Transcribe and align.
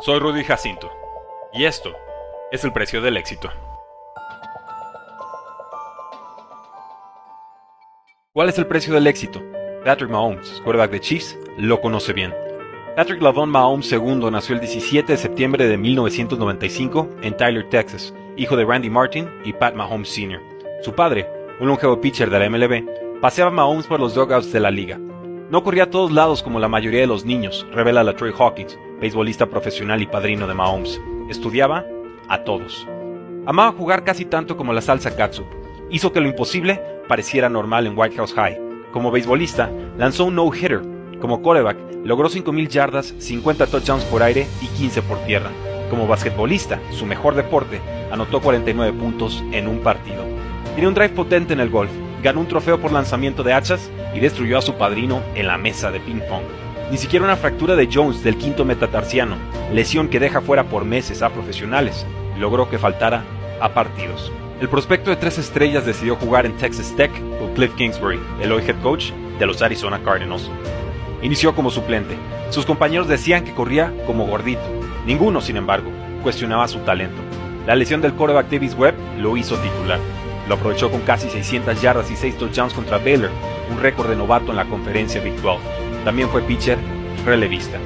Soy 0.00 0.18
Rudy 0.18 0.42
Jacinto 0.42 0.90
y 1.52 1.64
esto 1.64 1.92
es 2.50 2.64
el 2.64 2.72
precio 2.72 3.00
del 3.00 3.16
éxito. 3.16 3.50
¿Cuál 8.32 8.48
es 8.48 8.58
el 8.58 8.66
precio 8.66 8.94
del 8.94 9.06
éxito? 9.06 9.40
Patrick 9.84 10.10
Mahomes, 10.10 10.60
quarterback 10.64 10.90
de 10.90 11.00
Chiefs, 11.00 11.38
lo 11.56 11.80
conoce 11.80 12.12
bien. 12.14 12.34
Patrick 12.96 13.22
Lavon 13.22 13.50
Mahomes 13.50 13.92
II 13.92 14.28
nació 14.32 14.54
el 14.56 14.60
17 14.60 15.12
de 15.12 15.18
septiembre 15.18 15.68
de 15.68 15.76
1995 15.76 17.08
en 17.22 17.36
Tyler, 17.36 17.68
Texas, 17.68 18.12
hijo 18.36 18.56
de 18.56 18.64
Randy 18.64 18.90
Martin 18.90 19.28
y 19.44 19.52
Pat 19.52 19.74
Mahomes 19.74 20.08
Sr. 20.08 20.40
Su 20.80 20.94
padre, 20.94 21.28
un 21.60 21.68
longevo 21.68 22.00
pitcher 22.00 22.28
de 22.28 22.38
la 22.40 22.50
MLB, 22.50 23.20
paseaba 23.20 23.50
a 23.50 23.54
Mahomes 23.54 23.86
por 23.86 24.00
los 24.00 24.14
dugouts 24.14 24.52
de 24.52 24.58
la 24.58 24.70
liga. 24.70 24.98
No 25.52 25.62
corría 25.62 25.82
a 25.82 25.90
todos 25.90 26.10
lados 26.10 26.42
como 26.42 26.58
la 26.58 26.68
mayoría 26.68 27.02
de 27.02 27.06
los 27.06 27.26
niños, 27.26 27.66
revela 27.72 28.02
la 28.02 28.16
Troy 28.16 28.32
Hawkins, 28.32 28.78
beisbolista 29.02 29.50
profesional 29.50 30.00
y 30.00 30.06
padrino 30.06 30.46
de 30.46 30.54
Mahomes. 30.54 30.98
Estudiaba 31.28 31.84
a 32.26 32.42
todos. 32.42 32.88
Amaba 33.44 33.72
jugar 33.72 34.02
casi 34.02 34.24
tanto 34.24 34.56
como 34.56 34.72
la 34.72 34.80
salsa 34.80 35.14
katsu. 35.14 35.44
Hizo 35.90 36.10
que 36.10 36.22
lo 36.22 36.28
imposible 36.28 36.80
pareciera 37.06 37.50
normal 37.50 37.86
en 37.86 37.92
White 37.94 38.16
House 38.16 38.32
High. 38.32 38.58
Como 38.92 39.10
beisbolista, 39.10 39.70
lanzó 39.98 40.24
un 40.24 40.36
no-hitter. 40.36 40.80
Como 41.20 41.42
quarterback, 41.42 41.76
logró 42.02 42.30
5.000 42.30 42.68
yardas, 42.68 43.14
50 43.18 43.66
touchdowns 43.66 44.04
por 44.04 44.22
aire 44.22 44.46
y 44.62 44.68
15 44.68 45.02
por 45.02 45.18
tierra. 45.26 45.50
Como 45.90 46.06
basquetbolista, 46.06 46.80
su 46.92 47.04
mejor 47.04 47.34
deporte, 47.34 47.82
anotó 48.10 48.40
49 48.40 48.98
puntos 48.98 49.44
en 49.52 49.68
un 49.68 49.80
partido. 49.80 50.24
Tiene 50.74 50.88
un 50.88 50.94
drive 50.94 51.10
potente 51.10 51.52
en 51.52 51.60
el 51.60 51.68
golf, 51.68 51.90
ganó 52.22 52.40
un 52.40 52.48
trofeo 52.48 52.80
por 52.80 52.92
lanzamiento 52.92 53.42
de 53.42 53.52
hachas 53.52 53.90
y 54.14 54.20
destruyó 54.20 54.58
a 54.58 54.62
su 54.62 54.74
padrino 54.74 55.22
en 55.34 55.46
la 55.46 55.58
mesa 55.58 55.90
de 55.90 56.00
ping-pong. 56.00 56.44
Ni 56.90 56.98
siquiera 56.98 57.24
una 57.24 57.36
fractura 57.36 57.74
de 57.74 57.88
Jones 57.92 58.22
del 58.22 58.36
quinto 58.36 58.64
metatarsiano, 58.64 59.36
lesión 59.72 60.08
que 60.08 60.20
deja 60.20 60.40
fuera 60.40 60.64
por 60.64 60.84
meses 60.84 61.22
a 61.22 61.30
profesionales, 61.30 62.06
logró 62.38 62.68
que 62.68 62.78
faltara 62.78 63.24
a 63.60 63.70
partidos. 63.70 64.30
El 64.60 64.68
prospecto 64.68 65.10
de 65.10 65.16
tres 65.16 65.38
estrellas 65.38 65.84
decidió 65.86 66.16
jugar 66.16 66.46
en 66.46 66.56
Texas 66.56 66.94
Tech 66.96 67.10
con 67.38 67.54
Cliff 67.54 67.74
Kingsbury, 67.74 68.20
el 68.40 68.52
hoy 68.52 68.62
head 68.66 68.80
coach 68.82 69.10
de 69.38 69.46
los 69.46 69.62
Arizona 69.62 70.00
Cardinals. 70.04 70.50
Inició 71.22 71.54
como 71.54 71.70
suplente. 71.70 72.14
Sus 72.50 72.66
compañeros 72.66 73.08
decían 73.08 73.44
que 73.44 73.54
corría 73.54 73.92
como 74.06 74.26
gordito. 74.26 74.62
Ninguno, 75.06 75.40
sin 75.40 75.56
embargo, 75.56 75.90
cuestionaba 76.22 76.68
su 76.68 76.78
talento. 76.80 77.20
La 77.66 77.74
lesión 77.74 78.00
del 78.00 78.12
quarterback 78.12 78.50
Davis 78.50 78.74
Webb 78.74 78.94
lo 79.18 79.36
hizo 79.36 79.56
titular. 79.56 79.98
Lo 80.48 80.56
aprovechó 80.56 80.90
con 80.90 81.02
casi 81.02 81.30
600 81.30 81.80
yardas 81.80 82.10
y 82.10 82.16
6 82.16 82.36
touchdowns 82.38 82.74
contra 82.74 82.98
Baylor, 82.98 83.30
un 83.70 83.80
récord 83.80 84.08
de 84.08 84.16
novato 84.16 84.50
en 84.50 84.56
la 84.56 84.64
conferencia 84.64 85.20
Big 85.20 85.40
12. 85.40 85.60
También 86.04 86.28
fue 86.28 86.42
pitcher 86.42 86.78
relevista. 87.24 87.78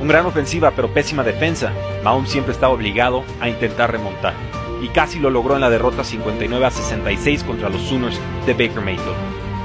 Un 0.00 0.08
gran 0.08 0.26
ofensiva 0.26 0.70
pero 0.70 0.88
pésima 0.88 1.22
defensa, 1.22 1.72
Mahomes 2.04 2.30
siempre 2.30 2.52
estaba 2.52 2.72
obligado 2.72 3.24
a 3.40 3.48
intentar 3.48 3.90
remontar. 3.90 4.34
Y 4.80 4.88
casi 4.88 5.18
lo 5.18 5.28
logró 5.28 5.56
en 5.56 5.60
la 5.60 5.70
derrota 5.70 6.04
59 6.04 6.64
a 6.64 6.70
66 6.70 7.42
contra 7.44 7.68
los 7.68 7.82
Sooners 7.82 8.18
de 8.46 8.52
Baker 8.52 8.80
Mayfield. 8.80 9.16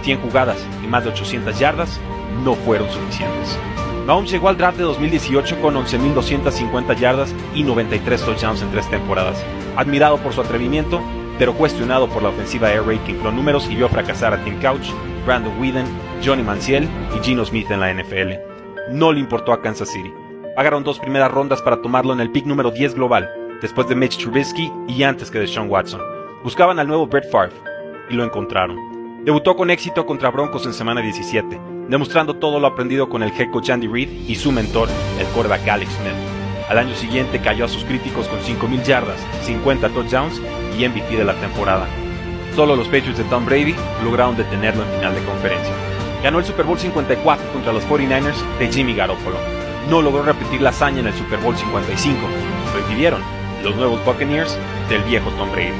100 0.03 0.21
jugadas 0.21 0.57
y 0.83 0.87
más 0.87 1.03
de 1.03 1.11
800 1.11 1.57
yardas 1.59 1.99
no 2.43 2.55
fueron 2.55 2.89
suficientes. 2.89 3.57
Mahomes 4.05 4.31
llegó 4.31 4.49
al 4.49 4.57
draft 4.57 4.77
de 4.77 4.83
2018 4.83 5.61
con 5.61 5.75
11.250 5.75 6.95
yardas 6.97 7.33
y 7.53 7.63
93 7.63 8.21
touchdowns 8.21 8.61
en 8.61 8.71
tres 8.71 8.89
temporadas. 8.89 9.41
Admirado 9.77 10.17
por 10.17 10.33
su 10.33 10.41
atrevimiento, 10.41 11.01
pero 11.37 11.53
cuestionado 11.53 12.07
por 12.07 12.23
la 12.23 12.29
ofensiva 12.29 12.71
Air 12.71 12.85
Raid 12.85 12.99
que 13.01 13.11
infló 13.11 13.31
números 13.31 13.67
y 13.69 13.75
vio 13.75 13.89
fracasar 13.89 14.33
a 14.33 14.43
Tim 14.43 14.59
Couch, 14.61 14.87
Brandon 15.25 15.59
Whedon, 15.59 15.85
Johnny 16.23 16.43
Manziel 16.43 16.87
y 17.15 17.23
Gino 17.23 17.45
Smith 17.45 17.69
en 17.71 17.79
la 17.79 17.93
NFL. 17.93 18.33
No 18.91 19.11
le 19.11 19.19
importó 19.19 19.53
a 19.53 19.61
Kansas 19.61 19.89
City. 19.89 20.13
Pagaron 20.55 20.83
dos 20.83 20.99
primeras 20.99 21.31
rondas 21.31 21.61
para 21.61 21.81
tomarlo 21.81 22.13
en 22.13 22.19
el 22.19 22.31
pick 22.31 22.45
número 22.45 22.71
10 22.71 22.95
global, 22.95 23.29
después 23.61 23.87
de 23.87 23.95
Mitch 23.95 24.17
Trubisky 24.17 24.71
y 24.87 25.03
antes 25.03 25.31
que 25.31 25.39
de 25.39 25.47
Sean 25.47 25.69
Watson. 25.69 26.01
Buscaban 26.43 26.79
al 26.79 26.87
nuevo 26.87 27.07
Brett 27.07 27.29
Favre 27.31 27.55
y 28.09 28.13
lo 28.13 28.23
encontraron. 28.23 29.23
Debutó 29.23 29.55
con 29.55 29.71
éxito 29.71 30.05
contra 30.05 30.29
Broncos 30.29 30.65
en 30.65 30.73
semana 30.73 31.01
17, 31.01 31.59
demostrando 31.87 32.35
todo 32.35 32.59
lo 32.59 32.67
aprendido 32.67 33.07
con 33.07 33.23
el 33.23 33.31
head 33.31 33.51
coach 33.51 33.69
Andy 33.69 33.87
Reid 33.87 34.09
y 34.27 34.35
su 34.35 34.51
mentor, 34.51 34.89
el 35.17 35.25
quarterback 35.27 35.67
Alex 35.67 35.93
Smith. 35.93 36.32
Al 36.73 36.79
año 36.79 36.95
siguiente 36.95 37.39
cayó 37.39 37.65
a 37.65 37.67
sus 37.67 37.83
críticos 37.83 38.27
con 38.27 38.39
5.000 38.39 38.81
yardas, 38.81 39.19
50 39.43 39.89
touchdowns 39.89 40.41
y 40.75 40.87
MVP 40.87 41.15
de 41.15 41.23
la 41.23 41.35
temporada. 41.35 41.85
Solo 42.55 42.75
los 42.75 42.87
Patriots 42.87 43.19
de 43.19 43.25
Tom 43.25 43.45
Brady 43.45 43.75
lograron 44.03 44.35
detenerlo 44.35 44.81
en 44.81 44.89
final 44.95 45.13
de 45.13 45.21
conferencia. 45.21 45.71
Ganó 46.23 46.39
el 46.39 46.45
Super 46.45 46.65
Bowl 46.65 46.79
54 46.79 47.53
contra 47.53 47.73
los 47.73 47.83
49ers 47.83 48.57
de 48.57 48.71
Jimmy 48.71 48.95
Garoppolo. 48.95 49.37
No 49.87 50.01
logró 50.01 50.23
repetir 50.23 50.61
la 50.61 50.71
hazaña 50.71 51.01
en 51.01 51.05
el 51.05 51.13
Super 51.13 51.37
Bowl 51.41 51.55
55. 51.55 52.19
Lo 52.73 52.79
impidieron 52.79 53.21
los 53.63 53.75
nuevos 53.75 54.03
Buccaneers 54.03 54.57
del 54.89 55.03
viejo 55.03 55.29
Tom 55.37 55.51
Brady. 55.51 55.77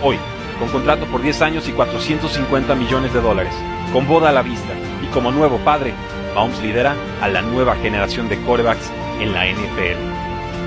Hoy, 0.00 0.16
con 0.60 0.68
contrato 0.68 1.06
por 1.06 1.22
10 1.22 1.42
años 1.42 1.68
y 1.68 1.72
450 1.72 2.76
millones 2.76 3.12
de 3.12 3.20
dólares, 3.20 3.54
con 3.92 4.06
boda 4.06 4.28
a 4.28 4.32
la 4.32 4.42
vista 4.42 4.74
y 5.02 5.06
como 5.06 5.32
nuevo 5.32 5.58
padre, 5.64 5.92
Mahomes 6.36 6.62
lidera 6.62 6.94
a 7.20 7.26
la 7.26 7.42
nueva 7.42 7.74
generación 7.74 8.28
de 8.28 8.38
quarterbacks 8.38 8.92
en 9.18 9.32
la 9.32 9.46
NFL. 9.46 10.19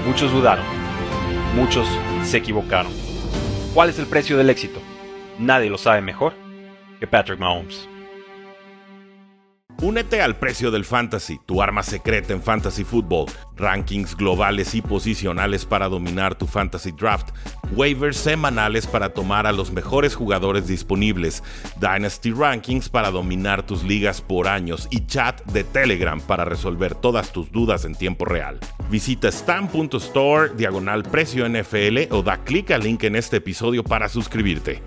Muchos 0.06 0.34
dudaron, 0.34 0.66
muchos 1.56 1.88
se 2.24 2.38
equivocaron. 2.38 2.92
¿Cuál 3.74 3.90
es 3.90 4.00
el 4.00 4.06
precio 4.06 4.38
del 4.38 4.50
éxito? 4.50 4.82
Nadie 5.40 5.70
lo 5.70 5.78
sabe 5.78 6.02
mejor 6.02 6.34
que 7.00 7.08
Patrick 7.08 7.40
Mahomes. 7.40 7.88
Únete 9.82 10.22
al 10.22 10.38
precio 10.38 10.72
del 10.72 10.86
fantasy, 10.86 11.40
tu 11.46 11.62
arma 11.62 11.84
secreta 11.84 12.32
en 12.32 12.42
fantasy 12.42 12.84
football, 12.84 13.26
rankings 13.56 14.16
globales 14.16 14.76
y 14.76 14.82
posicionales 14.82 15.66
para 15.66 15.90
dominar 15.90 16.36
tu 16.36 16.48
fantasy 16.48 16.92
draft, 16.92 17.30
waivers 17.76 18.18
semanales 18.18 18.88
para 18.88 19.14
tomar 19.14 19.48
a 19.48 19.52
los 19.52 19.72
mejores 19.72 20.16
jugadores 20.16 20.68
disponibles, 20.68 21.44
dynasty 21.82 22.32
rankings 22.32 22.88
para 22.88 23.10
dominar 23.10 23.66
tus 23.66 23.84
ligas 23.84 24.22
por 24.22 24.48
años 24.48 24.88
y 24.92 25.06
chat 25.06 25.44
de 25.46 25.64
Telegram 25.64 26.22
para 26.22 26.46
resolver 26.46 26.94
todas 26.94 27.34
tus 27.34 27.52
dudas 27.52 27.84
en 27.84 27.96
tiempo 27.96 28.26
real. 28.26 28.60
Visita 28.94 29.32
stam.store 29.32 30.52
diagonal 30.56 31.02
precio 31.02 31.50
NFL 31.50 32.14
o 32.14 32.22
da 32.22 32.38
clic 32.44 32.70
al 32.70 32.82
link 32.82 33.04
en 33.06 33.16
este 33.16 33.38
episodio 33.38 33.84
para 33.84 34.08
suscribirte. 34.08 34.84